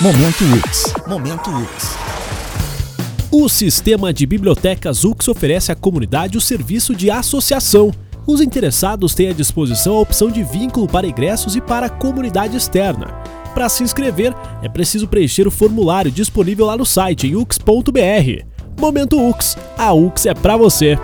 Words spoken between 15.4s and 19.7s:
o formulário disponível lá no site em ux.br. Momento UX,